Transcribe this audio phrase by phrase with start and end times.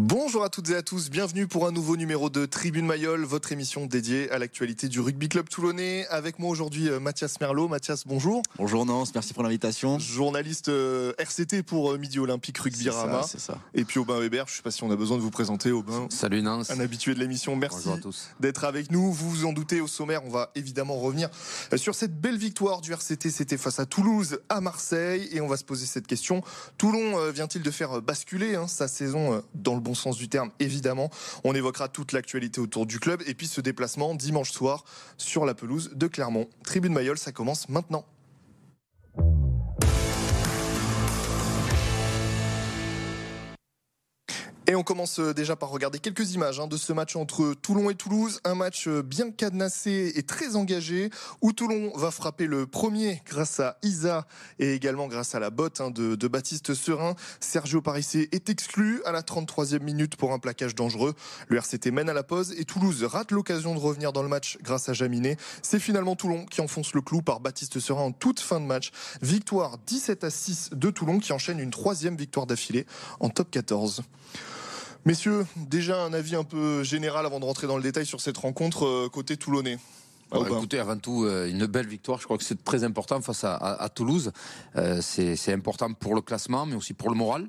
[0.00, 3.50] Bonjour à toutes et à tous, bienvenue pour un nouveau numéro de Tribune Mayol, votre
[3.50, 6.06] émission dédiée à l'actualité du rugby club toulonnais.
[6.06, 7.66] Avec moi aujourd'hui euh, Mathias Merlot.
[7.66, 8.42] Mathias, bonjour.
[8.58, 9.98] Bonjour Nance, merci pour l'invitation.
[9.98, 13.24] Journaliste euh, RCT pour euh, Midi Olympique Rugby Rama.
[13.26, 13.58] C'est ça.
[13.74, 15.72] Et puis Aubin Weber, je ne sais pas si on a besoin de vous présenter
[15.72, 16.06] Aubin.
[16.10, 16.70] Salut Nance.
[16.70, 17.88] Un habitué de l'émission, merci
[18.38, 19.12] d'être avec nous.
[19.12, 21.28] Vous vous en doutez, au sommaire, on va évidemment revenir
[21.74, 23.30] sur cette belle victoire du RCT.
[23.30, 25.28] C'était face à Toulouse, à Marseille.
[25.32, 26.44] Et on va se poser cette question.
[26.76, 31.10] Toulon vient-il de faire basculer hein, sa saison dans le bon sens du terme, évidemment.
[31.44, 34.84] On évoquera toute l'actualité autour du club et puis ce déplacement dimanche soir
[35.16, 36.46] sur la pelouse de Clermont.
[36.64, 38.04] Tribune Mayol, ça commence maintenant.
[44.70, 47.88] Et on commence euh, déjà par regarder quelques images hein, de ce match entre Toulon
[47.88, 48.38] et Toulouse.
[48.44, 51.08] Un match euh, bien cadenassé et très engagé
[51.40, 54.26] où Toulon va frapper le premier grâce à Isa
[54.58, 57.14] et également grâce à la botte hein, de, Baptiste Serin.
[57.40, 61.14] Sergio Parissé est exclu à la 33e minute pour un plaquage dangereux.
[61.48, 64.58] Le RCT mène à la pause et Toulouse rate l'occasion de revenir dans le match
[64.60, 65.38] grâce à Jaminet.
[65.62, 68.90] C'est finalement Toulon qui enfonce le clou par Baptiste Serin en toute fin de match.
[69.22, 72.84] Victoire 17 à 6 de Toulon qui enchaîne une troisième victoire d'affilée
[73.18, 74.02] en top 14.
[75.08, 78.36] Messieurs, déjà un avis un peu général avant de rentrer dans le détail sur cette
[78.36, 79.78] rencontre euh, côté toulonnais.
[80.30, 82.18] Ah, écoutez, avant tout, euh, une belle victoire.
[82.18, 84.32] Je crois que c'est très important face à, Toulouse.
[84.76, 87.48] Euh, c'est important pour le classement, mais aussi pour le moral.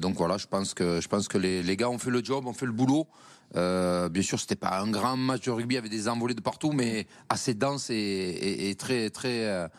[0.00, 2.48] donc voilà, je pense que, je pense que les, les, gars ont fait le job,
[2.48, 3.06] ont fait le boulot.
[3.54, 7.06] bien sûr, c'était pas un grand match de rugby avec des envolées de partout, mais
[7.28, 9.70] assez dense et, et, très, très,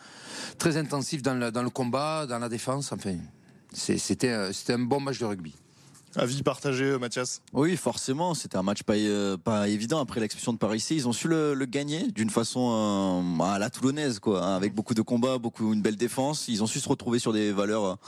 [0.56, 2.92] très intensif dans le, dans le combat, dans la défense.
[2.92, 3.16] Enfin,
[3.74, 5.54] c'était un bon match de rugby.
[6.16, 10.52] Avis partagé, euh, Mathias Oui, forcément, c'était un match pas, euh, pas évident après l'expulsion
[10.52, 10.94] de Paris ici.
[10.94, 14.94] Ils ont su le, gagner d'une façon euh, à la toulonnaise, quoi, hein, avec beaucoup
[14.94, 16.46] de combats, beaucoup une belle défense.
[16.46, 17.98] Ils ont su se retrouver sur des valeurs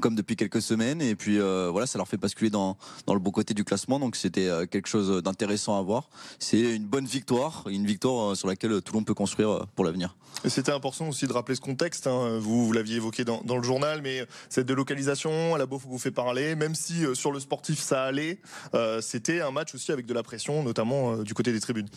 [0.00, 2.76] comme depuis quelques semaines, et puis voilà, ça leur fait basculer dans,
[3.06, 3.98] dans le beau côté du classement.
[3.98, 6.10] Donc c'était quelque chose d'intéressant à voir.
[6.38, 10.14] C'est une bonne victoire, une victoire sur laquelle Toulon peut construire pour l'avenir.
[10.44, 12.06] C'était important aussi de rappeler ce contexte.
[12.06, 12.38] Hein.
[12.38, 16.10] Vous, vous l'aviez évoqué dans, dans, le journal, mais cette délocalisation, la beau vous fait
[16.10, 18.38] parler, même si sur le sportif ça allait.
[18.74, 21.88] Euh, c'était un match aussi avec de la pression, notamment euh, du côté des tribunes.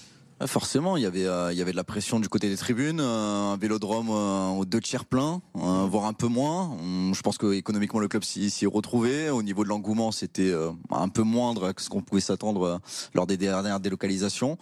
[0.44, 2.58] Ah, forcément, il y avait euh, il y avait de la pression du côté des
[2.58, 6.76] tribunes, un vélodrome aux deux tiers plein, voire un peu moins.
[7.14, 9.30] Je pense que économiquement le club s'y retrouvé.
[9.30, 10.52] Au niveau de l'engouement, c'était
[10.90, 12.82] un peu moindre que ce qu'on pouvait s'attendre
[13.14, 14.58] lors des dernières délocalisations.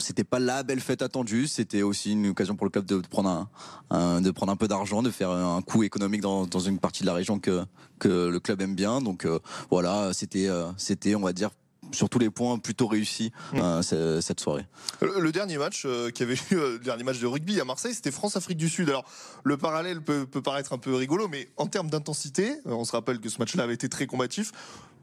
[0.00, 1.46] c'était pas la belle fête attendue.
[1.46, 3.46] C'était aussi une occasion pour le club de prendre
[3.90, 7.62] un, peu d'argent, de faire un coup économique dans, une partie de la région que
[8.00, 9.00] que le club aime bien.
[9.00, 9.24] Donc
[9.70, 11.50] voilà, c'était on va dire
[11.94, 13.60] sur tous les points plutôt réussi mm.
[13.92, 14.66] euh, cette soirée.
[15.00, 17.94] Le, dernier match euh, qui avait eu, euh, le dernier match de rugby à Marseille,
[17.94, 18.88] c'était France-Afrique du Sud.
[18.88, 19.04] Alors
[19.44, 23.20] le parallèle peut, peut, paraître un peu rigolo, mais en termes d'intensité, on se rappelle
[23.20, 24.52] que ce match-là avait été très combatif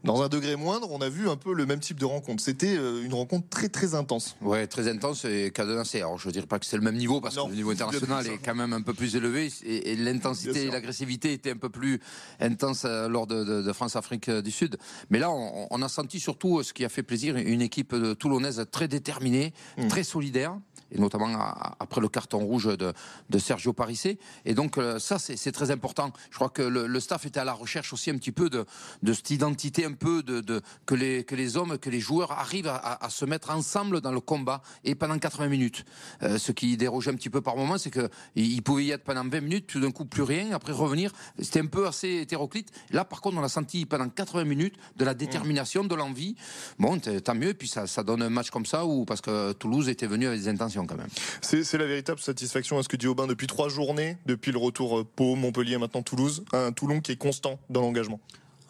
[0.04, 2.42] dans un degré moindre, on a vu un peu le même type de rencontre.
[2.42, 4.36] C'était euh, une rencontre très très intense.
[4.40, 5.98] Ouais, très intense et cadenassée.
[5.98, 8.26] Alors je ne dirais pas que c'est le même niveau parce que le niveau international
[8.26, 12.00] est quand même un peu plus élevé et, l'intensité et l'agressivité étaient un peu plus
[12.40, 14.76] intense euh, lors de, France-Afrique euh, du Sud.
[15.10, 18.88] Mais là, on, a senti surtout ce qui a fait plaisir, une équipe toulonnaise très
[18.88, 19.88] déterminée, hmm.
[19.88, 20.56] très solidaire
[20.92, 21.28] et notamment
[21.80, 24.18] après le carton rouge de, Sergio Parissé.
[24.44, 26.12] Et donc ça, c'est très important.
[26.30, 28.64] Je crois que le, staff était à la recherche aussi un petit peu de,
[29.02, 32.68] de cette identité un peu de, que, les, que les hommes, que les joueurs arrivent
[32.68, 35.84] à, se mettre ensemble dans le combat et pendant 80 minutes.
[36.22, 39.28] Euh, ce qui dérogeait un petit peu par moment, c'est qu'il pouvait y être pendant
[39.28, 41.12] 20 minutes, tout d'un coup plus rien, après revenir.
[41.38, 42.70] C'était un peu assez hétéroclite.
[42.90, 46.36] Là, par contre, on a senti pendant 80 minutes de la détermination, de l'envie.
[46.78, 47.50] Bon, tant mieux.
[47.50, 50.26] Et puis ça, ça donne un match comme ça, où, parce que Toulouse était venu
[50.26, 51.08] avec des intentions quand même.
[51.40, 55.00] C'est la véritable satisfaction à ce que dit Aubin depuis trois journées, depuis le retour
[55.00, 56.44] euh, Pau, Montpellier, maintenant Toulouse.
[56.52, 58.20] Un Toulon qui est constant dans l'engagement.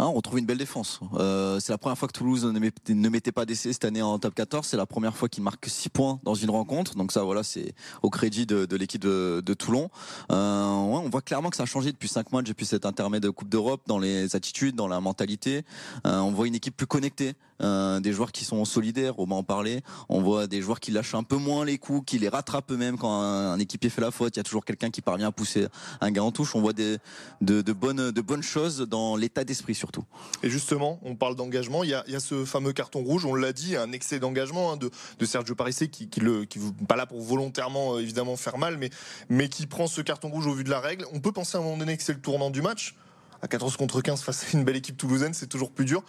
[0.03, 1.00] Hein, on retrouve une belle défense.
[1.15, 4.34] Euh, c'est la première fois que Toulouse ne, mettait pas d'essai cette année en top
[4.34, 4.67] 14.
[4.67, 6.97] C'est la première fois qu'il marque 6 points dans une rencontre.
[6.97, 9.91] Donc ça, voilà, c'est au crédit de, l'équipe de, Toulon.
[10.31, 13.31] Euh, on voit clairement que ça a changé depuis 5 matchs, depuis cet intermède de
[13.31, 15.62] Coupe d'Europe, dans les attitudes, dans la mentalité.
[16.06, 17.35] Euh, on voit une équipe plus connectée.
[17.62, 19.82] Des joueurs qui sont solidaires, on en parler.
[20.09, 22.99] On voit des joueurs qui lâchent un peu moins les coups, qui les rattrapent eux-mêmes
[22.99, 24.37] quand un, équipier fait la faute.
[24.37, 25.67] Il y a toujours quelqu'un qui parvient à pousser
[26.00, 26.55] un gars en touche.
[26.55, 26.99] On voit des,
[27.41, 30.05] de, bonnes, de bonnes choses dans l'état d'esprit surtout.
[30.43, 31.85] Et justement, on parle d'engagement.
[31.85, 34.91] Il, y, a, ce fameux carton rouge, on l'a dit, un excès d'engagement hein, de,
[35.25, 38.91] Sergio Parissé qui, qui, le, qui pas là pour volontairement euh, évidemment faire mal, mais,
[39.29, 41.06] mais qui prend ce carton rouge au vu de la règle.
[41.12, 42.94] On peut penser à un moment donné que c'est le tournant du match.
[43.41, 46.05] À 14 contre 15 face à une belle équipe toulousaine, c'est toujours plus dur.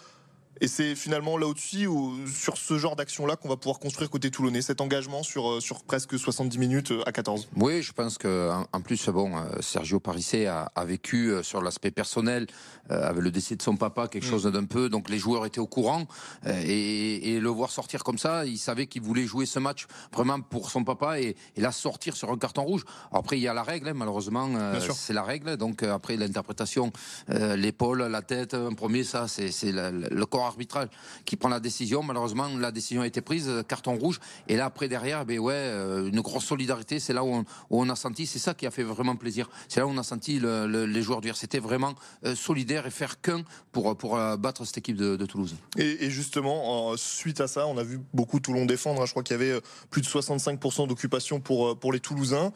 [0.60, 1.88] Et c'est finalement là au-dessus,
[2.32, 5.82] sur ce genre d'action-là, qu'on va pouvoir construire côté Toulonnais, cet engagement sur, euh, sur
[5.82, 7.48] presque 70 minutes euh, à 14.
[7.56, 12.46] Oui, je pense qu'en en plus, bon, euh, Sergio Parissé a, vécu sur l'aspect personnel,
[12.90, 14.30] avec le décès de son papa, quelque mm.
[14.30, 14.90] chose d'un peu.
[14.90, 16.06] Donc les joueurs étaient au courant.
[16.46, 20.70] Et, le voir sortir comme ça, il savait qu'il voulait jouer ce match vraiment pour
[20.70, 22.84] son papa et, et là sortir sur un carton rouge.
[23.12, 24.50] Après, il y a la règle, hein, malheureusement,
[24.94, 25.56] c'est la règle.
[25.56, 26.92] Donc après, l'interprétation,
[27.28, 30.88] l'épaule, la tête, un premier, ça, c'est le corps arbitrage
[31.24, 32.02] qui prend la décision.
[32.02, 34.20] Malheureusement, la décision a été prise, euh, carton rouge.
[34.48, 37.00] Et là, après, derrière, ben ouais, euh, une grosse solidarité.
[37.00, 39.48] C'est là où on, a senti, c'est ça qui a fait vraiment plaisir.
[39.68, 41.94] C'est là où on a senti les joueurs du RCT vraiment
[42.24, 43.42] euh, solidaires et faire qu'un
[43.72, 45.56] pour, pour battre cette équipe de, Toulouse.
[45.78, 49.00] Et, justement, suite à ça, on a vu beaucoup Toulon défendre.
[49.02, 49.06] Hein.
[49.06, 52.52] Je crois qu'il y avait plus de 65% d'occupation pour, pour les Toulousains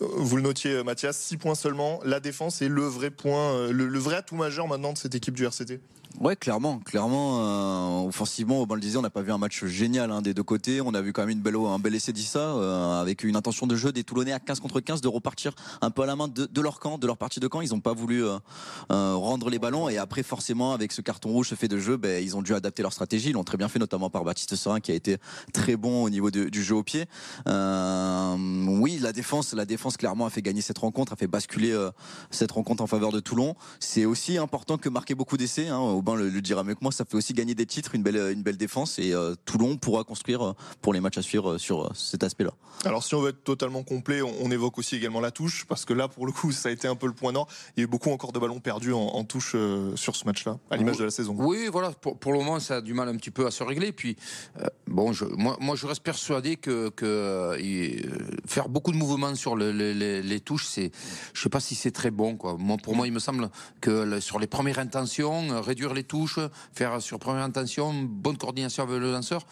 [0.00, 2.00] vous le notiez Mathias, 6 points seulement.
[2.04, 5.34] La défense est le vrai point, le, le vrai atout majeur maintenant de cette équipe
[5.34, 5.80] du RCT.
[6.18, 8.02] Ouais, clairement, clairement.
[8.04, 10.80] Euh, offensivement, on le on n'a pas vu un match génial hein, des deux côtés.
[10.80, 13.66] On a vu quand même une belle, un bel essai d'Issa, euh, avec une intention
[13.66, 16.28] de jeu des Toulonnais à 15 contre 15 de repartir un peu à la main
[16.28, 17.60] de, leur camp, de leur partie de camp.
[17.60, 18.38] Ils n'ont pas voulu euh,
[18.90, 21.96] euh, rendre les ballons et après, forcément, avec ce carton rouge, ce fait de jeu,
[21.96, 23.30] ben, ils ont dû adapter leur stratégie.
[23.30, 25.16] Ils l'ont très bien fait, notamment par Baptiste Serin qui a été
[25.52, 27.06] très bon au niveau du jeu au pied.
[27.46, 31.74] Oui, la défense, la défense clairement a fait gagner cette rencontre, a fait basculer
[32.30, 33.54] cette rencontre en faveur de Toulon.
[33.78, 35.68] C'est aussi important que marquer beaucoup d'essais.
[35.68, 38.02] Hein, Aubin le, le, dira mieux que moi, ça fait aussi gagner des titres, une
[38.02, 41.52] belle, une belle défense et euh, Toulon pourra construire euh, pour les matchs à suivre
[41.52, 42.52] euh, sur cet aspect-là.
[42.84, 45.92] Alors si on veut être totalement complet, on, évoque aussi également la touche parce que
[45.92, 47.46] là pour le coup ça a été un peu le point nord.
[47.76, 49.54] Il y a eu beaucoup encore de ballons perdus en, touche
[49.94, 51.36] sur ce match-là, à l'image de la saison.
[51.38, 51.90] Oui, voilà.
[51.90, 53.92] Pour, le moment ça a du mal un petit peu à se régler.
[53.92, 54.16] Puis
[54.88, 57.56] bon, je, moi, moi je reste persuadé que, que
[58.46, 60.90] faire beaucoup de mouvements sur les, touches, c'est,
[61.34, 62.56] je sais pas si c'est très bon quoi.
[62.58, 63.50] Moi, pour moi, il me semble
[63.80, 66.38] que sur les premières intentions, réduire les touches
[66.72, 69.44] faire sur première intention, bonne coordination avec le lanceur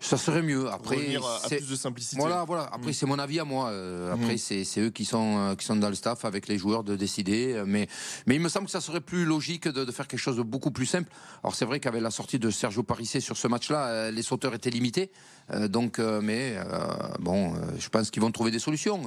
[0.00, 0.68] ça serait mieux.
[0.68, 1.18] Après,
[1.48, 2.16] plus de simplicité.
[2.18, 2.68] Voilà, voilà.
[2.72, 2.94] Après, mm.
[2.94, 3.70] c'est mon avis à moi.
[3.70, 4.64] Euh, après, mm.
[4.64, 7.62] c'est eux qui sont euh, qui sont dans le staff avec les joueurs de décider.
[7.66, 7.88] Mais
[8.26, 10.70] mais il me semble que ça serait plus logique de, faire quelque chose de beaucoup
[10.70, 11.10] plus simple.
[11.42, 14.54] Alors c'est vrai qu'avec la sortie de Sergio Parissé sur ce match-là, euh, les sauteurs
[14.54, 15.10] étaient limités.
[15.68, 16.56] donc, mais
[17.20, 19.02] bon, je pense qu'ils vont trouver des solutions.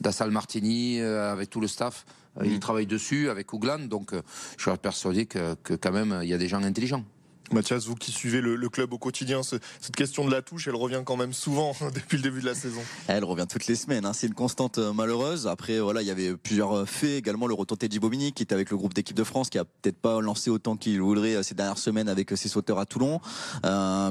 [0.00, 2.04] Dassal Martini avec tout le staff.
[2.44, 2.60] Il mm.
[2.60, 6.38] travaille dessus avec Ouglan, donc je suis persuadé que, que quand même il y a
[6.38, 7.04] des gens intelligents.
[7.52, 11.02] Mathias, vous qui suivez le, club au quotidien, cette question de la touche, elle revient
[11.04, 12.80] quand même souvent depuis le début de la saison.
[13.06, 14.04] Elle revient toutes les semaines.
[14.04, 14.12] Hein.
[14.12, 15.46] C'est une constante euh, malheureuse.
[15.46, 17.46] Après, voilà, il y avait plusieurs euh, faits également.
[17.46, 19.98] Le retour Teddy Bobigny, qui est avec le groupe d'équipe de France, qui a peut-être
[19.98, 23.20] pas lancé autant qu'il voudrait euh, ces dernières semaines avec ses sauteurs à Toulon.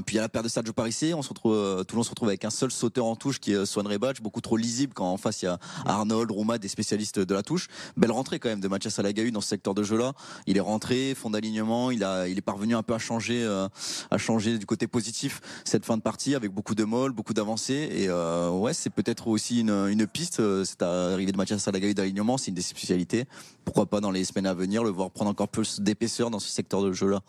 [0.06, 1.14] puis il y a la perte de Sergio Parissé.
[1.14, 3.86] On se retrouve, Toulon se retrouve avec un seul sauteur en touche qui est Swan
[3.86, 7.34] Rebach, beaucoup trop lisible quand en face il y a Arnold, Rouma, des spécialistes de
[7.34, 7.68] la touche.
[7.98, 10.14] Belle rentrée quand même de Mathias Alagahu dans ce secteur de jeu-là.
[10.48, 14.58] Il est rentré, fond d'alignement, il il est parvenu un peu à changer à changer
[14.58, 17.90] du côté positif cette fin de partie avec beaucoup de molles, beaucoup d'avancées.
[17.92, 20.40] Et euh, ouais, c'est peut-être aussi une, une piste.
[20.40, 23.26] Euh, cette arrivée de Mathias Salagaï d'alignement, c'est une des spécialités.
[23.64, 26.50] Pourquoi pas dans les semaines à venir le voir prendre encore plus d'épaisseur dans ce
[26.50, 27.22] secteur de jeu-là.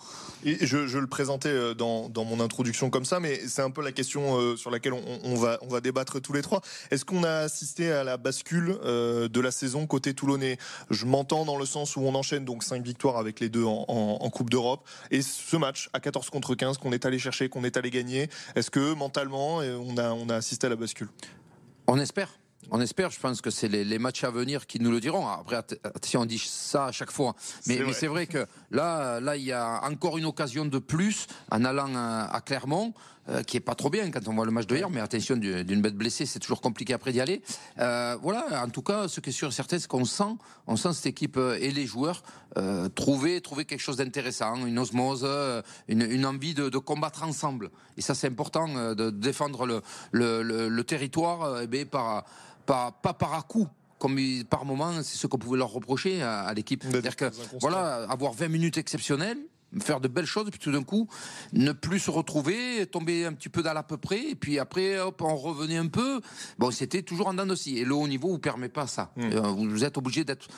[0.44, 3.82] Et je, le présentais euh, dans, dans, mon introduction comme ça, mais c'est un peu
[3.82, 6.60] la question sur laquelle on, va, on va débattre tous les trois.
[6.90, 10.58] Est-ce qu'on a assisté à la bascule de la saison côté toulonnais?
[10.90, 14.30] Je m'entends dans le sens où on enchaîne donc 5 victoires avec les deux en
[14.30, 14.86] Coupe d'Europe.
[15.10, 18.28] Et ce match à 14 contre 15 qu'on est allé chercher, qu'on est allé gagner
[18.54, 21.08] Est-ce que mentalement, euh, on a, on a assisté à la bascule?
[21.86, 22.30] On espère.
[22.70, 25.26] On espère, je pense que c'est les, matchs à venir qui nous le diront.
[25.28, 25.62] Après,
[26.02, 27.36] si on dit ça à chaque fois.
[27.66, 28.26] Mais c'est vrai.
[28.26, 32.92] que là, là, il y a encore une occasion de plus en allant à Clermont.
[33.28, 35.36] Euh, qui est pas trop bien quand on voit le match de hier, mais attention,
[35.36, 37.42] d'une bête blessée, c'est toujours compliqué après d'y aller.
[37.80, 40.36] Euh, voilà, en tout cas, ce qui est sûr et certain, c'est qu'on sent,
[40.68, 42.22] on sent cette équipe euh, et les joueurs
[42.94, 45.28] trouver, trouver quelque chose d'intéressant, une osmose,
[45.88, 47.70] une, envie de, combattre ensemble.
[47.98, 52.24] Et ça, c'est important, de défendre le, le, territoire eh par,
[52.64, 53.68] pas par à coup
[53.98, 54.18] comme
[54.48, 56.82] par moment, c'est ce qu'on pouvait leur reprocher à, l'équipe.
[56.82, 57.30] C'est-à-dire que,
[57.60, 59.38] voilà, avoir 20 minutes exceptionnelles,
[59.80, 61.08] faire de belles choses, puis tout d'un coup,
[61.52, 64.98] ne plus se retrouver, tomber un petit peu dans l'à peu près, et puis après,
[64.98, 66.20] hop, on revenait un peu.
[66.58, 67.78] Bon, c'était toujours en dents aussi.
[67.78, 69.12] Et le haut niveau vous permet pas ça.
[69.16, 69.22] Mmh.
[69.32, 70.48] Euh, vous êtes obligé d'être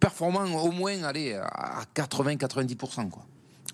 [0.00, 3.26] performant au moins, allez, à 80-90%, quoi.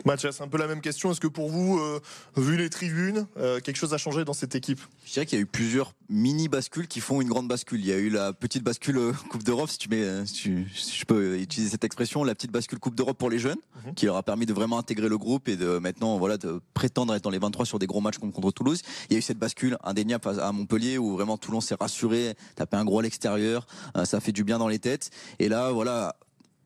[0.05, 1.11] Mathias, c'est un peu la même question.
[1.11, 2.01] Est-ce que pour vous, euh,
[2.37, 4.81] vu les tribunes, euh, quelque chose a changé dans cette équipe?
[5.05, 7.81] Je dirais qu'il y a eu plusieurs mini bascules qui font une grande bascule.
[7.81, 11.05] Il y a eu la petite bascule euh, Coupe d'Europe, si tu mets, si, je
[11.05, 13.95] peux utiliser cette expression, la petite bascule Coupe d'Europe pour les jeunes, mhm.
[13.95, 17.15] qui leur a permis de vraiment intégrer le groupe et de maintenant, voilà, de prétendre
[17.15, 18.83] être dans les 23 sur des gros matchs contre Toulouse.
[19.11, 22.77] Il y a eu cette bascule indéniable à Montpellier où vraiment Toulon s'est rassuré, tapé
[22.77, 23.67] un gros à l'extérieur,
[24.05, 25.11] ça fait du bien dans les têtes.
[25.39, 26.17] Et là, voilà,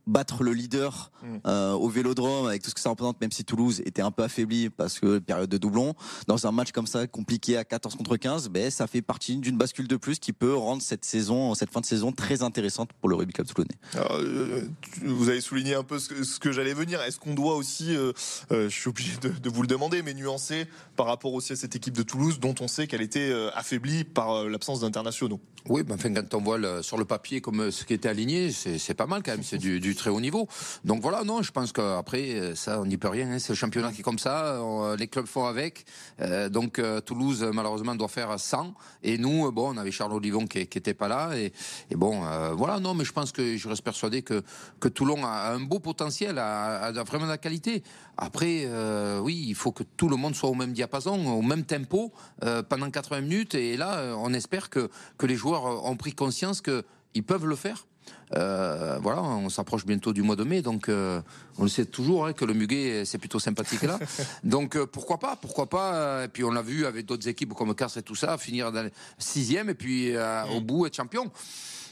[0.06, 1.26] battre le leader mm.
[1.46, 4.22] euh, au Vélodrome avec tout ce que ça représente, même si Toulouse était un peu
[4.22, 5.94] affaibli parce que période de doublon,
[6.26, 9.56] dans un match comme ça compliqué à 14 contre 15, ben ça fait partie d'une
[9.56, 13.08] bascule de plus qui peut rendre cette saison, cette fin de saison très intéressante pour
[13.08, 13.74] le rugby club toulonnais.
[13.96, 14.62] Euh,
[15.04, 17.00] vous avez souligné un peu ce que, j'allais venir.
[17.02, 18.12] Est-ce qu'on doit aussi, euh,
[18.50, 20.66] je suis obligé de, vous le demander, mais nuancer
[20.96, 24.44] par rapport aussi à cette équipe de Toulouse dont on sait qu'elle était affaiblie par
[24.44, 25.40] l'absence d'internationaux?
[25.68, 28.94] Oui, ben, enfin, quand on voit sur le papier comme ce qui était aligné, c'est
[28.94, 29.42] pas mal quand même.
[29.42, 30.48] C'est du, du très haut niveau.
[30.84, 33.30] Donc voilà, non, je pense qu'après, euh, ça, on n'y peut rien.
[33.30, 33.38] Hein.
[33.38, 34.56] C'est le championnat qui est comme ça.
[34.56, 35.84] Euh, les clubs font avec.
[36.20, 38.74] Euh, donc Toulouse, malheureusement, doit faire 100.
[39.02, 41.36] Et nous, bon, on avait Charles Olivon qui n'était pas là.
[41.36, 41.52] Et,
[41.94, 42.22] bon,
[42.54, 44.42] voilà, non, mais je pense que je reste persuadé que,
[44.80, 47.82] que Toulon a un beau potentiel, a, vraiment de la qualité.
[48.16, 48.68] Après,
[49.20, 52.12] oui, il faut que tout le monde soit au même diapason, au même tempo
[52.68, 53.54] pendant 80 minutes.
[53.54, 57.86] Et là, on espère que, que les joueurs ont pris conscience qu'ils peuvent le faire
[58.36, 61.20] euh, voilà, on s'approche bientôt du mois de mai, donc euh,
[61.58, 63.98] on le sait toujours hein, que le muguet c'est plutôt sympathique là.
[64.44, 66.24] donc euh, pourquoi pas, pourquoi pas.
[66.24, 68.88] Et puis on l'a vu avec d'autres équipes comme Cars et tout ça, finir dans
[69.18, 70.14] sixième et puis
[70.54, 71.30] au bout être champion.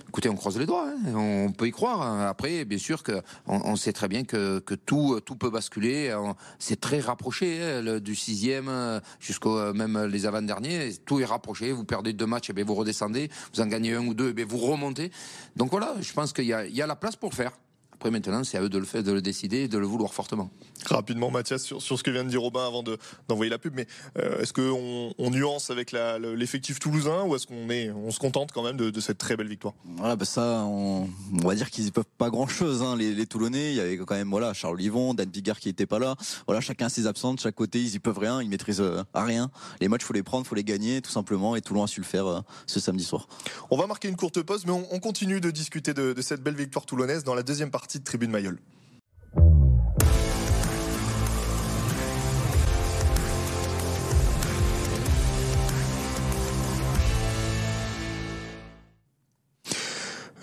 [0.08, 1.14] Écoutez, on croise les doigts, hein.
[1.14, 2.26] on peut y croire.
[2.26, 6.16] Après, bien sûr que on, sait très bien que, tout, tout peut basculer.
[6.58, 10.94] C'est très rapproché hein, du sixième jusqu'au même les avant-derniers.
[11.04, 11.72] Tout est rapproché.
[11.72, 13.30] Vous perdez deux matchs, et bien vous redescendez.
[13.52, 15.12] Vous en gagnez un ou deux, et bien vous remontez.
[15.56, 17.52] Donc voilà, je pense qu'il y, a la place pour faire.
[18.00, 20.14] Après, maintenant, c'est à eux de le faire, de le décider et de le vouloir
[20.14, 20.48] fortement.
[20.86, 22.82] Rapidement, Mathias, sur, ce que vient de dire Robin avant
[23.28, 23.86] d'envoyer la pub, mais
[24.18, 28.52] euh, est-ce qu'on on nuance avec l'effectif toulousain ou est-ce qu'on est, on se contente
[28.52, 29.74] quand même de, cette très belle victoire?
[29.84, 31.10] Voilà, bah ça, on,
[31.44, 33.72] va dire qu'ils ne peuvent pas grand-chose, hein, les, Toulonnais.
[33.72, 36.16] Il y avait quand même voilà, Charles Livon, Dan Bigard qui n'était pas là.
[36.46, 39.24] Voilà, chacun ses absents, de chaque côté, ils y peuvent rien, ils maîtrisent euh, à
[39.24, 39.50] rien.
[39.82, 42.06] Les matchs, faut les prendre, faut les gagner, tout simplement, et Toulon a su le
[42.06, 43.28] faire euh, ce samedi soir.
[43.70, 46.56] On va marquer une courte pause, mais on, continue de discuter de, de cette belle
[46.56, 48.58] victoire toulonnaise dans la deuxième partie de Tribune Mayol.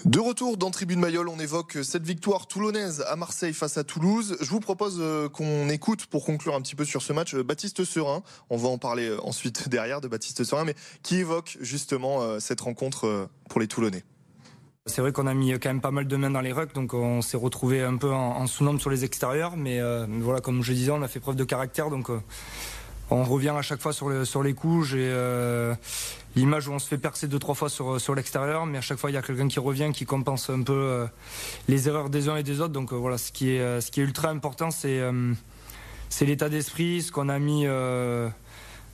[0.07, 4.37] De retour dans Tribune Mayol, on évoque cette victoire toulonnaise à Marseille face à Toulouse.
[4.39, 7.43] Je vous propose euh, qu'on écoute pour conclure un petit peu sur ce match euh,
[7.43, 8.23] Baptiste Serin.
[8.49, 12.61] On va en parler euh, ensuite derrière de Baptiste Serin, mais qui évoque justement cette
[12.61, 14.05] rencontre pour les Toulonnais.
[14.87, 16.93] C'est vrai qu'on a mis quand même pas mal de mains dans les rucks, donc
[16.93, 19.55] on s'est retrouvé un peu en, sous-nombre sur les extérieurs.
[19.55, 19.79] Mais,
[20.21, 22.09] voilà, comme je disais, on a fait preuve de caractère, donc
[23.09, 24.87] on revient à chaque fois sur, sur les coups.
[24.89, 25.73] J'ai euh,
[26.35, 28.97] l'image où on se fait percer deux trois fois sur, sur l'extérieur, mais à chaque
[28.97, 31.05] fois il y a quelqu'un qui revient, qui compense un peu euh,
[31.67, 32.73] les erreurs des uns et des autres.
[32.73, 35.01] Donc euh, voilà, ce qui est ce qui est ultra important, c'est
[36.09, 37.65] c'est l'état d'esprit, ce qu'on a mis.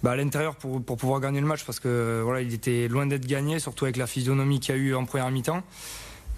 [0.03, 3.05] Bah, à l'intérieur pour, pour pouvoir gagner le match parce que voilà il était loin
[3.05, 5.63] d'être gagné surtout avec la physionomie qu'il y a eu en première mi-temps.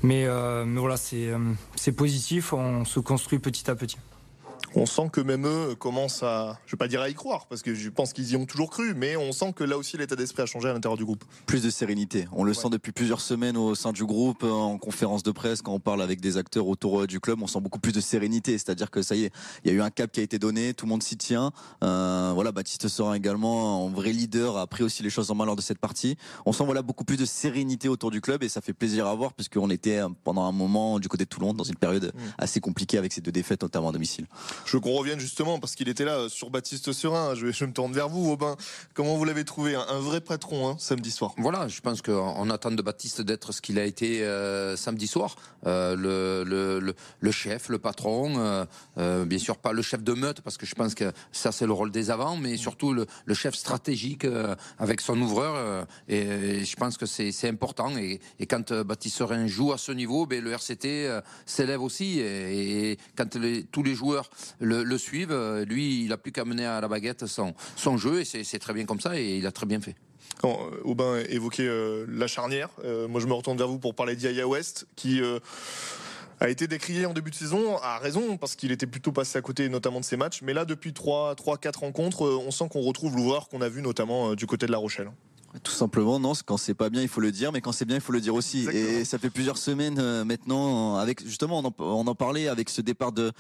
[0.04, 0.28] Mais,
[0.66, 1.32] mais voilà c'est
[1.76, 3.98] c'est positif on se construit petit à petit
[4.76, 7.62] on sent que même eux commencent à, je vais pas dire à y croire, parce
[7.62, 10.16] que je pense qu'ils y ont toujours cru, mais on sent que là aussi l'état
[10.16, 11.24] d'esprit a changé à l'intérieur du groupe.
[11.46, 12.28] Plus de sérénité.
[12.34, 15.74] On le sent depuis plusieurs semaines au sein du groupe, en conférence de presse, quand
[15.74, 18.58] on parle avec des acteurs autour euh, du club, on sent beaucoup plus de sérénité.
[18.58, 19.32] C'est-à-dire que ça y est,
[19.64, 21.52] il y a eu un cap qui a été donné, tout le monde s'y tient.
[21.84, 25.46] Euh, voilà, Baptiste sera également, en vrai leader, a pris aussi les choses en main
[25.46, 26.18] lors de cette partie.
[26.46, 29.16] On sent voilà beaucoup plus de sérénité autour du club et ça fait plaisir à
[29.16, 32.20] voir, puisqu'on était euh, pendant un moment du côté de Toulon dans une période mm.
[32.38, 34.28] assez compliquée avec ces deux défaites, notamment à domicile.
[34.66, 37.36] Je veux qu'on revienne justement, parce qu'il était là euh, sur Baptiste Serin.
[37.36, 38.56] Je, je me tourne vers vous, Aubin.
[38.96, 41.34] Comment vous l'avez trouvé un, vrai patron hein, samedi soir?
[41.38, 45.36] Voilà, je pense qu'on attend de Baptiste d'être ce qu'il a été euh, samedi soir.
[45.68, 45.96] Euh,
[47.22, 48.66] le, chef, le patron.
[48.98, 51.74] bien sûr, pas le chef de meute, parce que je pense que ça, c'est le
[51.74, 54.26] rôle des avants, mais surtout le, chef stratégique
[54.80, 55.86] avec son ouvreur.
[56.08, 57.96] et, je pense que c'est important.
[57.98, 62.20] Et, quand Baptiste Serin joue à ce niveau, ben, le RCT s'élève aussi.
[62.20, 63.38] Et, quand
[63.72, 65.32] tous les joueurs le, le, suivent.
[65.32, 67.54] Euh, lui, il a plus qu'à mener à la baguette son,
[67.98, 69.96] jeu et c'est très bien comme ça et il a très bien fait.
[70.44, 70.50] Euh,
[70.84, 72.70] Aubin évoquait euh, la charnière,
[73.10, 75.22] moi je me retourne vers vous pour parler d'Iaya West qui
[76.40, 79.42] a été décrié en début de saison, à raison, parce qu'il était plutôt passé à
[79.42, 80.42] côté notamment de ses matchs.
[80.42, 84.46] Mais là, depuis 3-4 rencontres, on sent qu'on retrouve l'ouvreur qu'on a vu notamment du
[84.46, 85.10] côté de La Rochelle.
[85.64, 86.34] Tout simplement, non.
[86.46, 88.22] Quand c'est pas bien, il faut le dire, mais quand c'est bien, il faut le
[88.22, 88.68] dire aussi.
[88.70, 93.12] Et ça fait plusieurs semaines euh, maintenant, avec justement, on en, parlait avec ce départ
[93.12, 93.32] de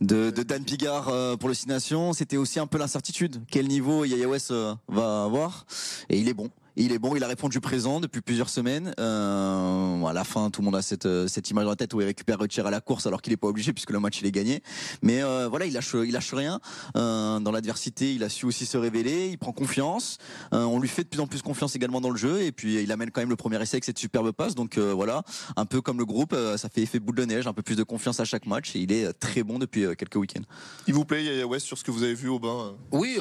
[0.00, 2.12] de, Dan Pigard euh, pour le Six Nations.
[2.12, 3.42] C'était aussi un peu l'incertitude.
[3.50, 5.66] Quel niveau Yaya West euh, va avoir
[6.08, 8.94] Et il est bon Il est bon, il a répondu présent depuis plusieurs semaines.
[8.98, 11.92] Euh, à la fin, tout le monde a cette, euh, cette image dans la tête
[11.92, 14.20] où il récupère Retier à la course alors qu'il n'est pas obligé puisque le match
[14.20, 14.62] il est gagné.
[15.02, 16.60] Mais euh, voilà, il lâche, il lâche rien.
[16.96, 19.28] Euh, dans l'adversité, il a su aussi se révéler.
[19.28, 20.16] Il prend confiance.
[20.54, 22.82] Euh, on lui fait de plus en plus confiance également dans le jeu et puis
[22.82, 24.54] il amène quand même le premier essai avec cette superbe passe.
[24.54, 25.24] Donc voilà,
[25.56, 27.82] un peu comme le groupe, ça fait effet boule de neige, un peu plus de
[27.82, 30.42] confiance à chaque match et il est très bon depuis quelques week-ends.
[30.86, 33.18] Il vous plaît, Yaya West, sur ce que vous avez vu au bain Oui,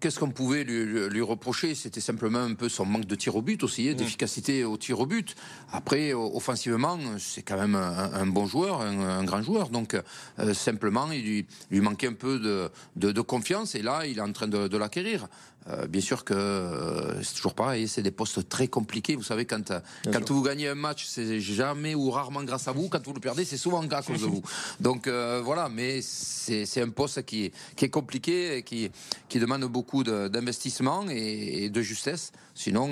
[0.00, 1.74] qu'est-ce qu'on pouvait lui, lui reprocher?
[1.74, 3.96] C'était simplement un peu son manque de tir au but aussi, hein, mm.
[3.96, 5.34] d'efficacité au tir au but.
[5.70, 9.68] Après, offensivement, c'est quand même un, bon joueur, un, grand joueur.
[9.68, 9.94] Donc,
[10.38, 14.48] euh, simplement, il lui, manquait un peu de, confiance et là, il est en train
[14.48, 15.28] de l'acquérir.
[15.68, 19.14] Euh, bien sûr que euh, c'est toujours pareil, c'est des postes très compliqués.
[19.14, 19.72] Vous savez, quand,
[20.12, 22.88] quand vous gagnez un match, c'est jamais ou rarement grâce à vous.
[22.88, 24.42] Quand vous le perdez, c'est souvent à cause de vous.
[24.80, 28.90] Donc euh, voilà, mais c'est un poste qui, qui est compliqué, et qui,
[29.28, 32.32] qui demande beaucoup d'investissement et, de justesse.
[32.62, 32.90] Sinon,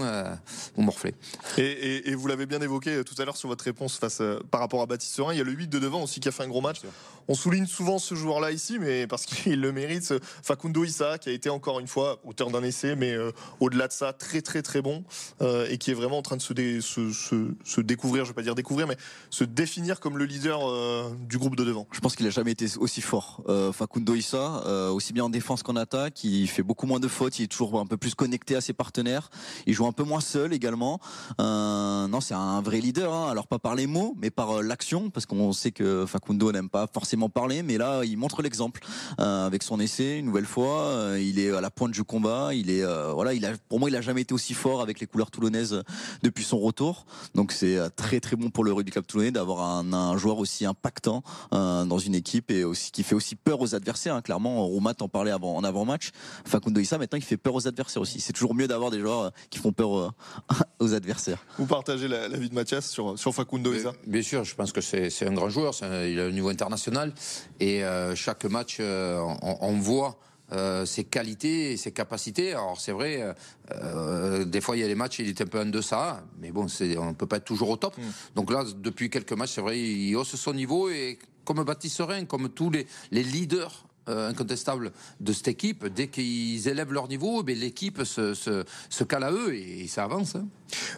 [0.76, 1.14] vous morflez.
[1.56, 4.82] Et, et, vous l'avez bien évoqué tout à l'heure sur votre réponse face par rapport
[4.82, 5.32] à Baptiste Serin.
[5.32, 6.80] Il y a le 8 de devant aussi qui a fait un gros match.
[7.28, 10.14] On souligne souvent ce joueur-là ici, mais parce qu'il le mérite.
[10.42, 13.92] Facundo Issa, qui a été encore une fois auteur d'un essai, mais euh, au-delà de
[13.92, 15.04] ça, très très très bon
[15.40, 18.56] euh, et qui est vraiment en train de se, se, découvrir, je vais pas dire
[18.56, 18.96] découvrir, mais
[19.30, 21.86] se définir comme le leader euh, du groupe de devant.
[21.92, 23.42] Je pense qu'il a jamais été aussi fort.
[23.72, 27.44] Facundo Issa, aussi bien en défense qu'en attaque, il fait beaucoup moins de fautes, il
[27.44, 29.30] est toujours un peu plus connecté à ses partenaires,
[29.66, 31.00] il joue un peu moins seul également.
[31.38, 33.12] non, c'est un vrai leader.
[33.12, 33.30] Hein.
[33.30, 36.86] Alors pas par les mots, mais par l'action, parce qu'on sait que Facundo n'aime pas
[36.92, 38.80] forcément parler, mais là il montre l'exemple
[39.18, 41.14] avec son essai une nouvelle fois.
[41.18, 43.32] il est à la pointe du combat il est euh, voilà,
[43.68, 45.82] pour moi il a jamais été aussi fort avec les couleurs toulonnaises euh,
[46.22, 47.04] depuis son retour.
[47.34, 50.66] Donc c'est euh, très très bon pour le rugby club toulonnais d'avoir un, joueur aussi
[50.66, 54.14] impactant dans une équipe et aussi qui fait aussi peur aux adversaires.
[54.14, 54.22] Hein.
[54.22, 56.10] Clairement, Roumat en parlait avant en avant match.
[56.44, 58.20] Facundo Issa maintenant il fait peur aux adversaires aussi.
[58.20, 60.14] C'est toujours mieux d'avoir des joueurs qui font peur
[60.78, 61.44] aux adversaires.
[61.58, 63.92] Vous partagez l'avis de Mathias sur sur Facundo Issa?
[64.06, 65.74] Bien sûr, je pense que c'est un grand joueur.
[65.82, 67.12] il a un niveau international
[67.58, 67.82] et
[68.14, 70.18] chaque match on voit
[70.52, 72.50] euh, ses qualités et ses capacités.
[72.50, 73.32] Alors c'est vrai, euh,
[73.70, 76.50] euh, des fois il y a des matchs, il est un peu en deçà, mais
[76.50, 76.66] bon,
[76.98, 77.96] on ne peut pas être toujours au top.
[77.96, 78.02] Mm.
[78.34, 82.24] Donc là, depuis quelques matchs, c'est vrai, il hausse son niveau et comme Baptiste Serein,
[82.24, 88.02] comme tous les, leaders incontestables de cette équipe, dès qu'ils élèvent leur niveau, eh l'équipe
[88.04, 90.36] se, se, cale à eux et, ça avance.
[90.36, 90.48] Hein.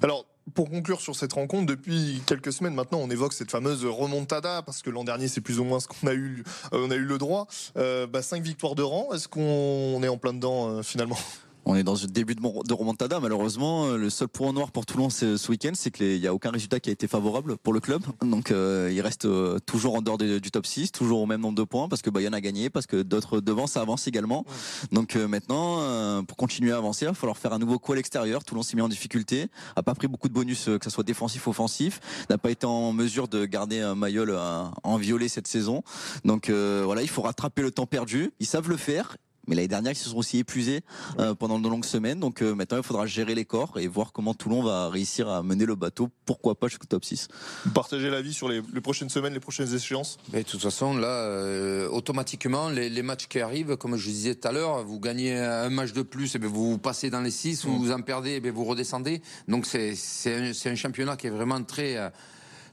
[0.02, 4.62] Alors, pour conclure sur cette rencontre, depuis quelques semaines maintenant, on évoque cette fameuse remontada
[4.62, 7.04] parce que l'an dernier, c'est plus ou moins ce qu'on a eu, euh, a eu
[7.04, 7.46] le droit.
[7.76, 9.12] Euh, bah, cinq victoires de rang.
[9.12, 11.18] Est-ce qu'on est en plein dedans euh, finalement?
[11.64, 13.20] On est dans le début de, remontada.
[13.20, 16.50] Malheureusement, le seul point noir pour Toulon ce, ce week-end, c'est qu'il n'y a aucun
[16.50, 18.02] résultat qui a été favorable pour le club.
[18.20, 21.56] Donc, euh, il reste euh, toujours en dehors du top 6, toujours au même nombre
[21.56, 24.44] de points, parce que Bayonne a gagné, parce que d'autres devant, ça avance également.
[24.90, 27.96] Donc, euh, maintenant, pour continuer à avancer, il va falloir faire un nouveau coup à
[27.96, 28.44] l'extérieur.
[28.44, 31.46] Toulon s'est mis en difficulté, a pas pris beaucoup de bonus, que ce soit défensif
[31.46, 34.36] ou offensif, n'a pas été en mesure de garder un Mayol
[34.82, 35.82] en violet cette saison.
[36.24, 38.32] Donc, voilà, il faut rattraper le temps perdu.
[38.40, 39.16] Ils savent le faire
[39.48, 40.82] mais l'année dernière, ils se sont aussi épuisés
[41.18, 42.20] euh, pendant de longues semaines.
[42.20, 45.42] Donc euh, maintenant, il faudra gérer les corps et voir comment Toulon va réussir à
[45.42, 46.10] mener le bateau.
[46.26, 47.28] Pourquoi pas jusqu'au top 6
[47.74, 50.18] Partagez l'avis sur les, prochaines semaines, les prochaines échéances?
[50.32, 54.46] Mais De toute façon, là, euh, automatiquement, les, matchs qui arrivent, comme je disais tout
[54.46, 57.64] à l'heure, vous gagnez un match de plus, et bien vous passez dans les 6,
[57.64, 57.92] vous mm.
[57.92, 59.22] en perdez, et bien vous redescendez.
[59.48, 61.98] Donc c'est un, un, championnat qui est vraiment très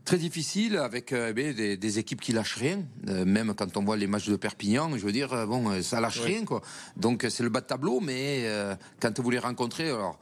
[0.10, 2.82] très difficile avec euh, eh des, des, équipes qui lâchent rien.
[3.10, 6.02] Euh, même quand on voit les matchs de Perpignan, je veux dire, euh, bon, ça
[6.02, 6.62] lâche rien quoi.
[6.98, 8.44] Donc c'est le bas de tableau, mais
[9.00, 10.18] quand vous les rencontrez, alors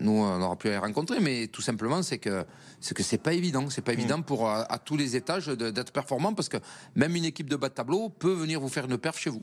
[0.00, 2.46] nous on aura pu les rencontrer, mais tout simplement c'est que
[2.80, 3.98] c'est que c'est pas évident, c'est pas mm.
[3.98, 6.56] évident pour à, à tous les étages d'être performant parce que
[6.96, 9.42] même une équipe de bas de tableau peut venir vous faire une perf chez vous.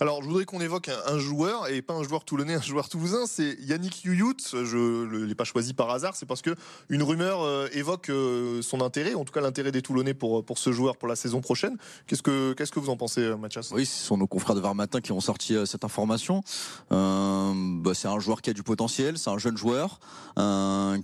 [0.00, 3.26] Alors, je voudrais qu'on évoque un, joueur, et pas un joueur toulonnais, un joueur toulousain,
[3.26, 4.36] c'est Yannick Youyut.
[4.52, 6.56] Je ne l'ai pas choisi par hasard, c'est parce que
[6.88, 10.58] une rumeur euh, évoque euh, son intérêt, en tout cas l'intérêt des Toulonnais pour, pour
[10.58, 11.76] ce joueur pour la saison prochaine.
[12.06, 13.70] Qu'est-ce que, que vous en pensez, euh, Mathias?
[13.70, 16.42] Oui, ce sont nos confrères de Var Matin qui ont sorti cette information.
[17.54, 20.00] Bah, c'est un joueur qui a du potentiel, c'est un jeune joueur,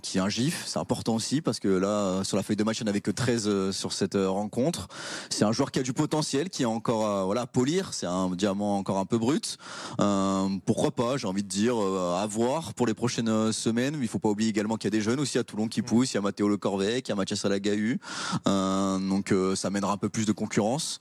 [0.01, 2.79] qui est un gif, c'est important aussi, parce que là, sur la feuille de match,
[2.79, 4.87] il n'y en avait que 13 sur cette rencontre.
[5.29, 8.29] C'est un joueur qui a du potentiel, qui est encore voilà, à polir, c'est un
[8.31, 9.57] diamant encore un peu brut.
[9.99, 13.97] Euh, pourquoi pas, j'ai envie de dire, euh, à voir pour les prochaines euh, semaines.
[14.01, 16.13] Il faut pas oublier également qu'il y a des jeunes aussi à Toulon qui poussent.
[16.13, 17.99] Il y a Mathéo Le Corvec, il y a Mathias Alagahu.
[18.45, 20.99] donc ça mènera un peu plus de concurrence.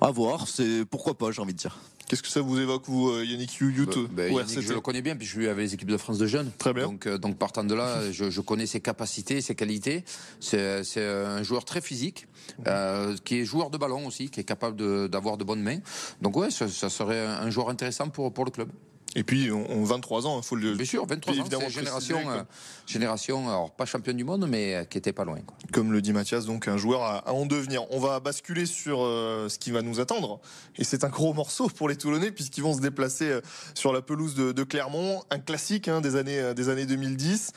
[0.00, 1.76] À voir, c'est pourquoi pas, j'ai envie de dire.
[2.08, 5.26] Qu'est-ce que ça vous évoque, vous, Yannick Youyut bah, bah, Je le connais bien, puis
[5.26, 6.50] je suis avec les équipes de France de jeunes.
[6.58, 6.84] Très bien.
[6.84, 10.04] Donc, donc partant de là, je, je, connais ses capacités, ses qualités.
[10.40, 12.26] C'est un joueur très physique,
[12.66, 15.78] euh, qui est joueur de ballon aussi, qui est capable d'avoir de, bonnes mains.
[16.22, 18.68] Donc ouais, ça, serait un joueur intéressant pour, pour le club.
[19.16, 22.42] Et puis, on, 23 ans, il faut le Bien sûr, 23 ans, évidemment génération, euh,
[22.86, 25.38] génération, alors pas championne du monde, mais euh, qui était pas loin.
[25.72, 27.90] Comme le dit Mathias, donc un joueur à, en devenir.
[27.90, 30.40] On va basculer sur euh, ce qui va nous attendre.
[30.76, 33.40] Et c'est un gros morceau pour les Toulonnais, puisqu'ils vont se déplacer
[33.74, 35.22] sur la pelouse de, Clermont.
[35.30, 37.52] Un classique hein, des, années, des années 2010.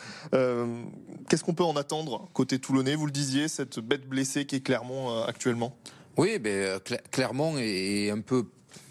[1.27, 2.95] Qu'est-ce qu'on peut en attendre côté Toulonnais?
[2.95, 5.75] Vous le disiez, cette bête blessée qui est Clermont actuellement
[6.15, 6.79] Oui, ben,
[7.11, 8.45] Clermont est un peu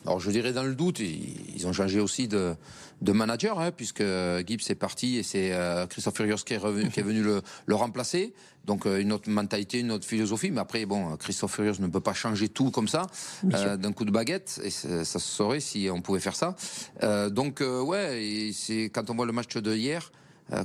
[0.07, 2.55] alors je dirais dans le doute, ils ont changé aussi de,
[3.03, 4.03] de manager, hein, puisque
[4.47, 7.43] Gibbs est parti et c'est euh, Christophe Furios qui est, revenu, qui est venu le,
[7.67, 8.33] le, remplacer.
[8.65, 10.51] Donc euh, une autre mentalité, une autre philosophie.
[10.51, 13.07] Mais après, bon, Christophe Furios ne peut pas changer tout comme ça
[13.53, 14.61] euh, d'un coup de baguette.
[14.65, 16.57] Et ça se saurait si on pouvait faire ça.
[17.03, 20.13] Euh, donc ouais, c'est quand on voit le match de hier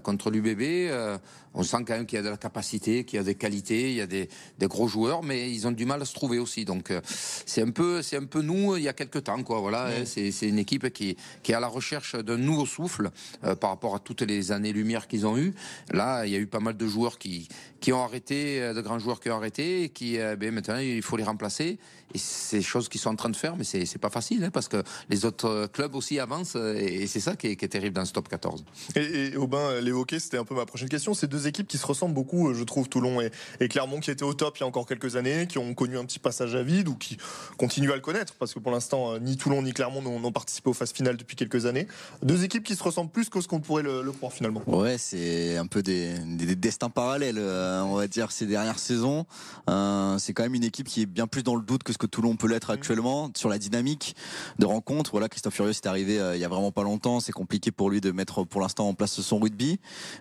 [0.03, 1.19] contre l'UBB
[1.55, 3.91] on sent quand même qu'il y a de la capacité, qu'il y a des qualités,
[3.91, 4.27] il y a des,
[4.63, 6.65] gros joueurs, mais ils ont du mal à se trouver aussi.
[6.65, 9.59] Donc euh, c'est un peu, c'est un peu nous il y a quelques temps, quoi.
[9.59, 13.11] Voilà, hein, c'est, une équipe qui, qui est à la recherche d'un nouveau souffle
[13.43, 15.53] euh, par rapport à toutes les années lumière qu'ils ont eues.
[15.91, 17.47] Là, il y a eu pas mal de joueurs qui,
[17.79, 21.01] qui ont arrêté, euh, de grands joueurs qui ont arrêté, et qui ben, maintenant il
[21.01, 21.77] faut les remplacer.
[22.13, 24.43] Et c'est des choses qu'ils sont en train de faire, mais c'est, c'est pas facile
[24.43, 28.05] hein, parce que les autres clubs aussi avancent, et, c'est ça qui est, terrible dans
[28.05, 28.63] ce top 14.
[28.95, 31.13] Et, et Aubin l'évoquait, c'était un peu ma prochaine question.
[31.13, 34.23] Ces deux équipes qui se ressemblent beaucoup, euh, je trouve, Toulon et, Clermont, qui étaient
[34.23, 36.63] au top il y a encore quelques années, qui ont connu un petit passage à
[36.63, 37.17] vide ou qui
[37.57, 40.69] continuent à le connaître, parce que pour l'instant, euh, ni Toulon ni Clermont n'ont participé
[40.69, 41.87] aux phases finales depuis quelques années.
[42.23, 44.61] Deux équipes qui se ressemblent plus que ce qu'on pourrait le, croire finalement.
[44.67, 46.15] Ouais, c'est un peu des,
[46.55, 49.25] destins parallèles, euh, on va dire, ces dernières saisons.
[49.67, 52.07] c'est quand même une équipe qui est bien plus dans le doute que ce que
[52.07, 52.75] Toulon peut l'être mmh.
[52.75, 54.15] actuellement sur la dynamique
[54.59, 55.11] de rencontre.
[55.11, 57.19] Voilà, Christophe Furieux est arrivé il y a vraiment pas longtemps.
[57.19, 59.64] C'est compliqué pour lui de mettre pour l'instant en place son rugby,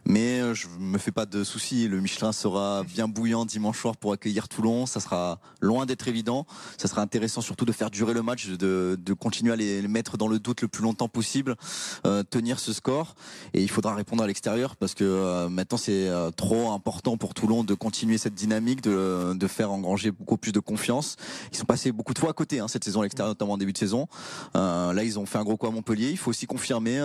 [0.05, 1.89] mais je me fais pas de souci.
[1.89, 4.87] Le Michelin sera bien bouillant dimanche soir pour accueillir Toulon.
[4.87, 6.47] Ça sera loin d'être évident.
[6.79, 10.29] Ça sera intéressant surtout de faire durer le match, de, continuer à les mettre dans
[10.29, 11.57] le doute le plus longtemps possible,
[12.07, 13.15] euh, tenir ce score.
[13.53, 17.35] Et il faudra répondre à l'extérieur parce que euh, maintenant c'est euh, trop important pour
[17.35, 21.17] Toulon de continuer cette dynamique, de, faire engranger beaucoup plus de confiance.
[21.53, 23.59] Ils sont passés beaucoup de fois à côté hein, cette saison à l'extérieur, notamment en
[23.59, 24.09] début de saison.
[24.55, 26.09] là, ils ont fait un gros coup à Montpellier.
[26.11, 26.99] Il faut aussi confirmer,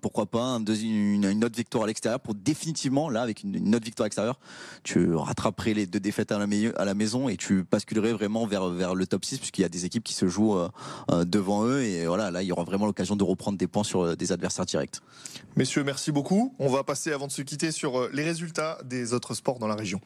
[0.00, 4.08] pourquoi pas, une, autre victoire à l'extérieur pour définitivement, là, avec une, autre victoire à
[4.08, 4.38] l'extérieur
[4.82, 8.68] tu rattraperais les deux défaites à la, à la maison et tu basculerais vraiment vers,
[8.68, 10.68] vers le top 6 puisqu'il y a des équipes qui se jouent euh,
[11.10, 13.84] euh, devant eux et voilà, là il y aura vraiment l'occasion de reprendre des points
[13.84, 15.00] sur euh, des adversaires directs.
[15.56, 16.54] Messieurs, merci beaucoup.
[16.58, 19.76] On va passer avant de se quitter sur les résultats des autres sports dans la
[19.76, 20.00] région.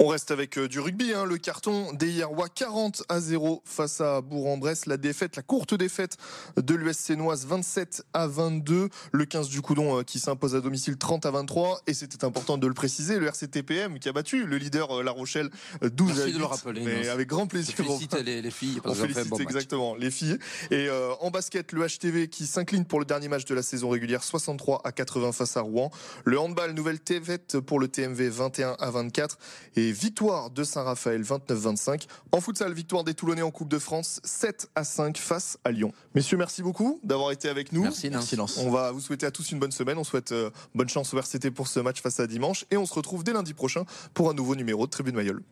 [0.00, 1.24] On reste avec euh, du rugby, hein.
[1.24, 4.86] le carton d'Hierrois 40 à 0 face à Bourg-en-Bresse.
[4.86, 6.16] La défaite, la courte défaite
[6.56, 8.90] de l'USC Noise 27 à 22.
[9.10, 11.82] Le 15 du Coudon euh, qui s'impose à domicile 30 à 23.
[11.88, 15.10] Et c'était important de le préciser, le RCTPM qui a battu le leader euh, La
[15.10, 15.50] Rochelle
[15.82, 16.32] 12 à 8.
[16.32, 16.80] de le rappeler.
[16.80, 17.74] Mais avec grand plaisir.
[17.80, 18.80] On félicite les, filles.
[18.84, 20.38] On félicite exactement les filles.
[20.70, 20.88] Et
[21.20, 24.82] en basket, le HTV qui s'incline pour le dernier match de la saison régulière 63
[24.84, 25.90] à 80 face à Rouen.
[26.24, 29.38] Le handball, nouvelle tévette pour le TMV 21 à 24.
[29.74, 32.06] Et victoire de Saint-Raphaël 29-25.
[32.32, 35.92] En futsal, victoire des Toulonnais en Coupe de France 7 à 5 face à Lyon.
[36.14, 37.82] Messieurs, merci beaucoup d'avoir été avec nous.
[37.82, 38.10] Merci,
[38.58, 39.98] On va vous souhaiter à tous une bonne semaine.
[39.98, 42.64] On souhaite euh, bonne chance au RCT pour ce match face à dimanche.
[42.70, 45.42] Et on se retrouve dès lundi prochain pour un nouveau numéro de Tribune Mayol.